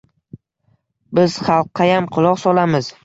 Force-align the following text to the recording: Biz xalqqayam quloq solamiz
Biz 1.19 1.35
xalqqayam 1.49 2.09
quloq 2.17 2.41
solamiz 2.47 2.91